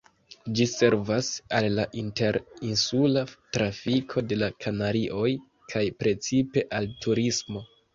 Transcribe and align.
Ĝi 0.59 0.65
servas 0.69 1.29
al 1.57 1.67
la 1.81 1.85
inter-insula 2.03 3.25
trafiko 3.59 4.27
de 4.33 4.41
la 4.43 4.53
Kanarioj 4.67 5.31
kaj 5.73 5.89
precipe 6.05 6.69
al 6.83 6.95
turismo. 7.09 7.69